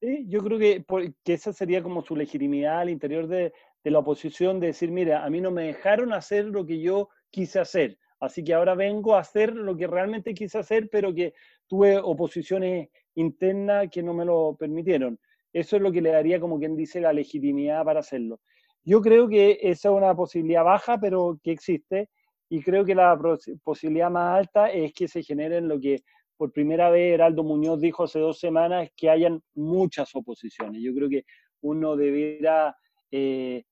[0.00, 0.84] Sí, yo creo que,
[1.24, 5.24] que, esa sería como su legitimidad al interior de, de, la oposición, de decir, mira,
[5.24, 9.16] a mí no me dejaron hacer lo que yo quise hacer, así que ahora vengo
[9.16, 11.34] a hacer lo que realmente quise hacer, pero que
[11.66, 15.18] tuve oposiciones internas que no me lo permitieron.
[15.52, 18.40] Eso es lo que le daría, como quien dice, la legitimidad para hacerlo.
[18.84, 22.08] Yo creo que esa es una posibilidad baja, pero que existe,
[22.48, 23.18] y creo que la
[23.62, 26.02] posibilidad más alta es que se generen lo que
[26.36, 30.80] por primera vez Heraldo Muñoz dijo hace dos semanas que hayan muchas oposiciones.
[30.80, 31.24] Yo creo que
[31.62, 32.76] uno debiera
[33.10, 33.64] eh,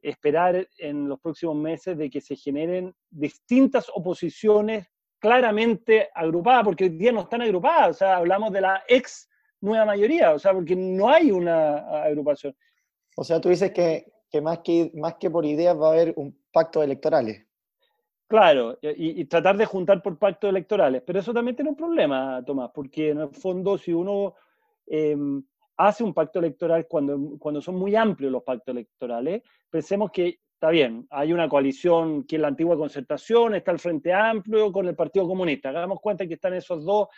[0.00, 4.86] esperar en los próximos meses de que se generen distintas oposiciones
[5.18, 9.28] claramente agrupadas, porque hoy día no están agrupadas, o sea, hablamos de la ex
[9.60, 12.54] nueva mayoría, o sea, porque no hay una agrupación.
[13.16, 16.12] O sea, tú dices que, que, más, que más que por ideas va a haber
[16.16, 17.46] un pacto electorales.
[18.26, 21.02] Claro, y, tratar de juntar por pactos electorales.
[21.06, 24.34] Pero eso también tiene un problema, Tomás, porque en el fondo si uno
[24.86, 25.16] eh,
[25.76, 30.70] hace un pacto electoral cuando, cuando son muy amplios los pactos electorales, pensemos que está
[30.70, 34.96] bien, hay una coalición que es la antigua concertación, está el Frente Amplio con el
[34.96, 35.68] Partido Comunista.
[35.68, 37.08] Hagamos cuenta que están esos dos,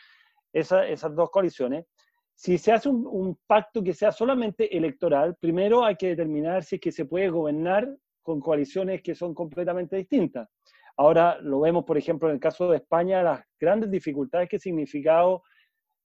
[0.53, 1.87] esa, esas dos coaliciones.
[2.35, 6.77] Si se hace un, un pacto que sea solamente electoral, primero hay que determinar si
[6.77, 7.89] es que se puede gobernar
[8.23, 10.49] con coaliciones que son completamente distintas.
[10.97, 14.61] Ahora lo vemos, por ejemplo, en el caso de España, las grandes dificultades que ha
[14.61, 15.43] significado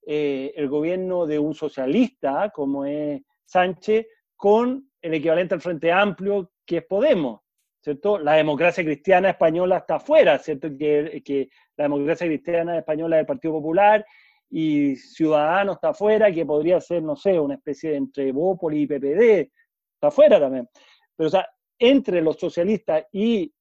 [0.05, 6.51] eh, el gobierno de un socialista como es Sánchez con el equivalente al Frente Amplio
[6.65, 7.41] que es Podemos,
[7.81, 8.17] ¿cierto?
[8.17, 10.69] La democracia cristiana española está afuera, ¿cierto?
[10.77, 14.05] Que, la democracia cristiana española es el Partido Popular
[14.49, 18.87] y Ciudadanos está afuera, que podría ser, no sé, una especie de entre Bópoli y
[18.87, 19.51] PPD,
[19.93, 20.67] está afuera también.
[21.15, 21.47] Pero, o sea,
[21.79, 23.51] entre los socialistas y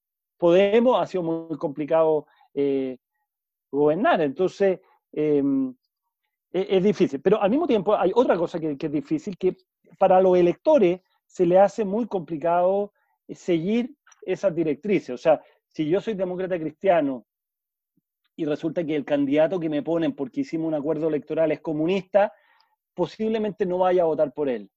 [0.40, 2.96] Podemos ha sido muy complicado eh,
[3.70, 4.22] gobernar.
[4.22, 4.80] Entonces,
[5.12, 5.74] em,
[6.50, 7.20] e-, es, difícil.
[7.20, 9.58] Pero al mismo tiempo hay otra cosa que, que, es difícil, que
[9.98, 12.94] para los electores se le hace muy complicado
[13.28, 15.10] seguir esas directrices.
[15.10, 17.26] O sea, si yo soy demócrata cristiano
[18.34, 22.32] y resulta que el candidato que me ponen porque hicimos un acuerdo electoral es comunista,
[22.94, 24.70] posiblemente no vaya a votar por él.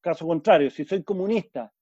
[0.00, 1.73] Caso contrario, si soy comunista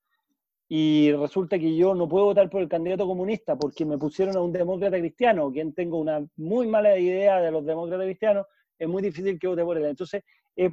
[0.74, 4.40] y resulta que yo no puedo votar por el candidato comunista porque me pusieron a
[4.40, 8.46] un demócrata cristiano, quien tengo una muy mala idea de los demócratas cristianos,
[8.78, 9.84] es muy difícil que vote por él.
[9.84, 10.24] Entonces,
[10.56, 10.70] eh,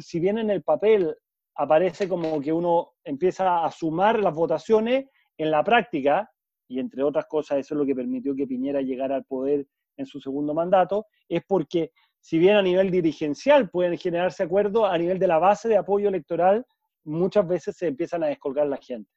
[0.00, 1.14] si bien en el papel
[1.54, 5.04] aparece como que uno empieza a sumar las votaciones,
[5.38, 6.28] en la práctica,
[6.66, 9.64] y entre otras cosas eso es lo que permitió que Piñera llegara al poder
[9.96, 14.98] en su segundo mandato, es porque si bien a nivel dirigencial pueden generarse acuerdos, a
[14.98, 16.66] nivel de la base de apoyo electoral
[17.04, 19.10] muchas veces se empiezan a descolgar la gente.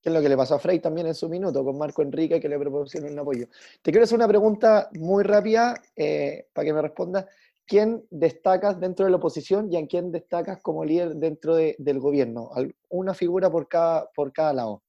[0.00, 2.38] Que es lo que le pasó a Frey también en su minuto con Marco Enrique,
[2.38, 3.46] que le proporcionó un apoyo.
[3.82, 7.26] Te quiero hacer una pregunta muy rápida eh, para que me respondas.
[7.66, 12.50] ¿Quién destacas dentro de la oposición y a quién destacas como líder dentro del gobierno?
[12.90, 14.82] Una figura por cada, por cada lado.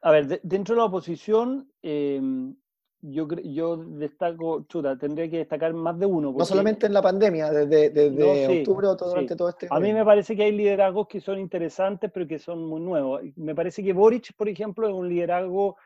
[0.00, 2.56] A ver, dentro de la oposición, em,
[3.00, 6.32] yo, yo destaco, chuta, tendría que destacar más de uno.
[6.36, 10.04] no solamente en la pandemia, desde, desde octubre o durante todo este A mí me
[10.04, 13.22] parece que hay liderazgos que son interesantes, pero que son muy nuevos.
[13.36, 15.76] Me parece que Boric, por ejemplo, es un liderazgo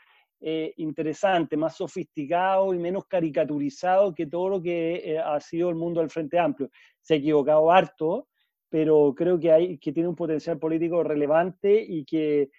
[0.41, 5.77] eh, interesante, más sofisticado y menos caricaturizado que todo lo que eh, ha sido el
[5.77, 6.71] mundo del Frente Amplio.
[7.01, 8.29] Se ha equivocado harto,
[8.69, 12.51] pero creo que, hay, que tiene un potencial político relevante y que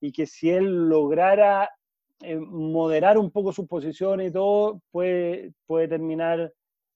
[0.00, 1.70] y que si él lograra
[2.22, 6.50] eh, moderar un poco sus posiciones y todo, puede, puede terminar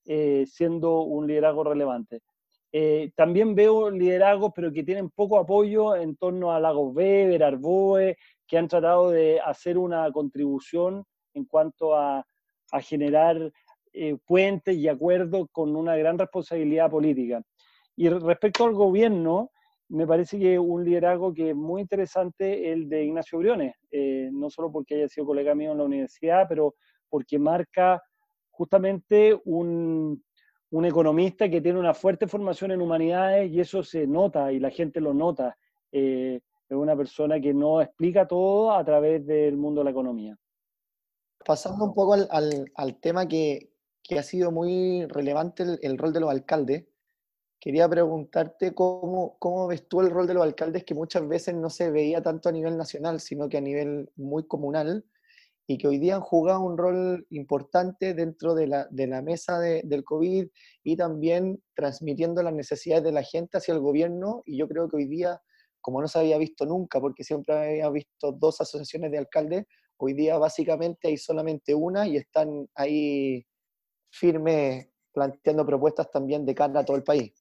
[0.07, 2.21] eh, siendo un liderazgo relevante.
[2.73, 8.17] Eh, también veo liderazgos, pero que tienen poco apoyo en torno a Lagos Weber, Arboe,
[8.47, 11.05] que han tratado de hacer una contribución
[11.35, 12.25] en cuanto a,
[12.73, 13.53] a generar
[14.25, 17.43] puentes y acuerdos con una gran responsabilidad política.
[17.97, 19.51] Y respecto al gobierno,
[19.91, 24.49] me parece que un liderazgo que es muy interesante el de Ignacio Briones, eh, no
[24.49, 26.77] solo porque haya sido colega mío en la universidad, pero
[27.09, 28.01] porque marca
[28.51, 30.23] justamente un,
[30.71, 34.71] un, economista que tiene una fuerte formación en humanidades y eso se nota y la
[34.71, 35.57] gente lo nota.
[35.91, 40.39] Eh, es una persona que no explica todo a través del mundo de la economía.
[41.45, 42.29] Pasando un poco al,
[42.77, 43.73] al, tema que,
[44.05, 46.85] que, ha sido muy relevante el, el rol de los alcaldes,
[47.61, 51.71] quería preguntarte cómo, cómo ves tú el rol de los alcaldes que muchas veces no
[51.71, 55.05] se veía tanto a nivel nacional, sino que a nivel muy comunal,
[55.71, 59.61] y que hoy día han jugado un rol importante dentro de la, de la mesa
[59.61, 60.49] de, del COVID
[60.83, 64.43] y también transmitiendo las necesidades de la gente hacia el gobierno.
[64.47, 65.41] Y yo creo que hoy día,
[65.81, 70.15] como no se había visto nunca, porque siempre había visto dos asociaciones de alcaldes, hoy
[70.15, 73.47] día básicamente hay solamente una y están ahí
[74.11, 77.33] firmes planteando propuestas también de cara a todo el país.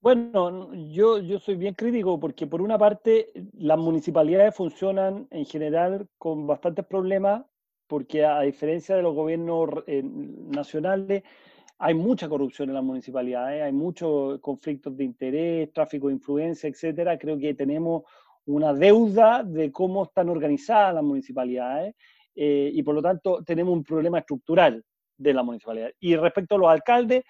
[0.00, 6.06] Bueno, yo, yo soy bien crítico porque por una parte las municipalidades funcionan en general
[6.18, 7.44] con bastantes problemas
[7.88, 11.24] porque a diferencia de los gobiernos eh, nacionales
[11.78, 17.18] hay mucha corrupción en las municipalidades, hay muchos conflictos de interés, tráfico de influencia, etcétera.
[17.18, 18.02] Creo que tenemos
[18.46, 21.94] una deuda de cómo están organizadas las municipalidades
[22.34, 24.84] eh, y por lo tanto tenemos un problema estructural
[25.16, 25.90] de la municipalidad.
[25.98, 27.24] Y respecto a los alcaldes,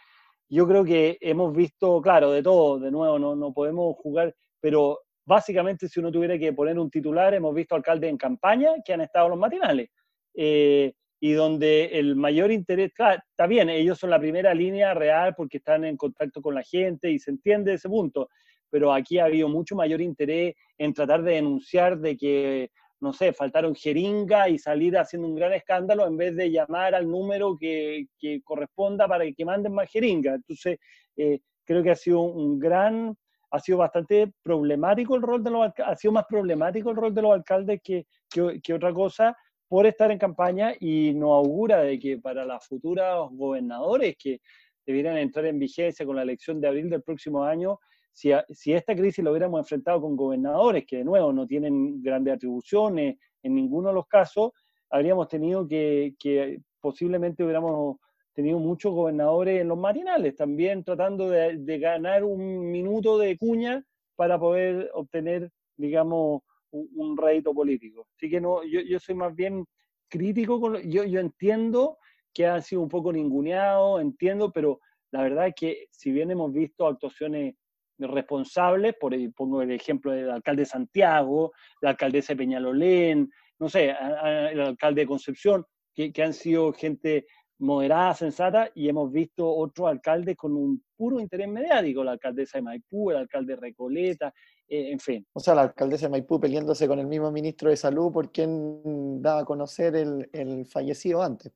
[0.49, 5.01] yo creo que hemos visto, claro, de todo, de nuevo, no, no podemos jugar, pero
[5.27, 9.03] básicamente si uno tuviera que poner un titular, hemos visto alcaldes en campaña que han
[9.03, 9.91] estado los matinales.
[10.35, 15.35] Eh, y donde el mayor interés, claro, está bien, ellos son la primera línea real
[15.37, 18.29] porque están en contacto con la gente y se entiende ese punto,
[18.71, 22.71] pero aquí ha habido mucho mayor interés en tratar de denunciar de que
[23.01, 27.09] no sé, faltaron jeringa y salir haciendo un gran escándalo en vez de llamar al
[27.09, 30.35] número que, que corresponda para que manden más jeringa.
[30.35, 30.79] Entonces,
[31.17, 33.17] eh, creo que ha sido un gran,
[33.51, 37.23] ha sido bastante problemático el rol de los ha sido más problemático el rol de
[37.23, 39.37] los alcaldes que, que, que otra cosa
[39.69, 44.41] por estar en campaña y nos augura de que para las futuras gobernadores que
[44.87, 47.79] debieran entrar en vigencia con la elección de abril del próximo año,
[48.19, 53.17] si, esta crisis lo hubiéramos enfrentado con gobernadores que de nuevo no tienen grandes atribuciones
[53.45, 54.51] en ninguno de los casos,
[54.91, 57.97] habríamos tenido que, posiblemente hubiéramos
[58.33, 63.85] tenido muchos gobernadores en los marinales, también tratando de, ganar un minuto de cuña
[64.17, 66.43] para poder obtener, digamos,
[66.73, 68.09] un, rédito político.
[68.17, 69.65] Así que no, yo, soy más bien
[70.09, 71.99] crítico, con, yo, yo entiendo
[72.35, 74.81] que han sido un poco ninguneados, entiendo, pero
[75.13, 77.55] la verdad es que si bien hemos visto actuaciones
[77.99, 83.91] responsables, por pongo el ejemplo del alcalde de Santiago, la alcaldesa de Peñalolén, no sé,
[83.91, 87.27] el alcalde de Concepción, que, que han sido gente
[87.59, 92.63] moderada, sensata, y hemos visto otros alcaldes con un puro interés mediático, la alcaldesa de
[92.63, 94.33] Maipú, el alcalde de Recoleta,
[94.69, 95.27] eh, en fin.
[95.33, 99.21] O sea, la alcaldesa de Maipú peleándose con el mismo ministro de Salud por quien
[99.21, 101.53] daba a conocer el, el fallecido antes.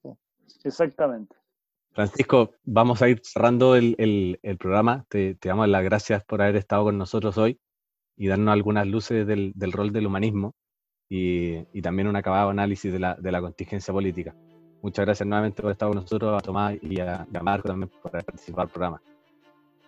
[0.64, 1.36] Exactamente.
[1.92, 5.04] Francisco, vamos a ir cerrando el, el, el programa.
[5.08, 7.60] Te, te, damos las gracias por haber estado con nosotros hoy
[8.16, 10.54] y darnos algunas luces del, del rol del humanismo
[11.08, 14.34] y, y, también un acabado análisis de la, de la contingencia política.
[14.80, 17.90] Muchas gracias nuevamente por estar con nosotros, a Tomás y a, y a Marco también
[18.02, 19.02] por participar del programa.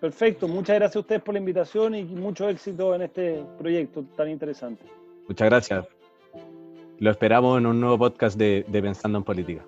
[0.01, 4.29] Perfecto, muchas gracias a ustedes por la invitación y mucho éxito en este proyecto tan
[4.29, 4.85] interesante.
[5.27, 5.87] Muchas gracias.
[6.99, 9.65] Lo esperamos en un nuevo podcast de, de Pensando en Política.